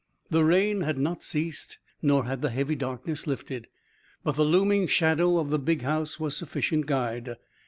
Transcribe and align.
The 0.31 0.43
rain 0.43 0.81
had 0.81 0.97
not 0.97 1.21
ceased 1.21 1.77
nor 2.01 2.25
had 2.25 2.41
the 2.41 2.49
heavy 2.49 2.73
darkness 2.75 3.27
lifted, 3.27 3.67
but 4.23 4.31
the 4.31 4.41
looming 4.43 4.87
shadow 4.87 5.37
of 5.37 5.51
the 5.51 5.59
big 5.59 5.83
house 5.83 6.19
was 6.19 6.35
sufficient 6.35 6.87
guide. 6.87 7.35